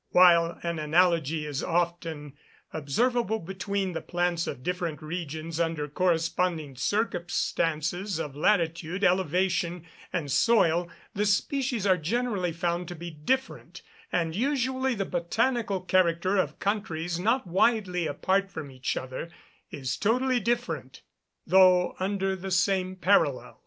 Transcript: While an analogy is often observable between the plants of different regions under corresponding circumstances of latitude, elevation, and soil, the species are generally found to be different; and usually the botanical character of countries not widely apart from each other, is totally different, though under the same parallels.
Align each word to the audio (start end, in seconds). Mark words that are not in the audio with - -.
While 0.13 0.57
an 0.63 0.79
analogy 0.79 1.45
is 1.45 1.61
often 1.63 2.33
observable 2.73 3.37
between 3.37 3.91
the 3.93 4.01
plants 4.01 4.47
of 4.47 4.63
different 4.63 4.99
regions 4.99 5.59
under 5.59 5.87
corresponding 5.87 6.75
circumstances 6.75 8.17
of 8.17 8.35
latitude, 8.35 9.03
elevation, 9.03 9.85
and 10.11 10.31
soil, 10.31 10.89
the 11.13 11.27
species 11.27 11.85
are 11.85 11.97
generally 11.97 12.51
found 12.51 12.87
to 12.87 12.95
be 12.95 13.11
different; 13.11 13.83
and 14.11 14.35
usually 14.35 14.95
the 14.95 15.05
botanical 15.05 15.81
character 15.81 16.35
of 16.35 16.57
countries 16.57 17.19
not 17.19 17.45
widely 17.45 18.07
apart 18.07 18.49
from 18.49 18.71
each 18.71 18.97
other, 18.97 19.29
is 19.69 19.97
totally 19.97 20.39
different, 20.39 21.03
though 21.45 21.93
under 21.99 22.35
the 22.35 22.49
same 22.49 22.95
parallels. 22.95 23.57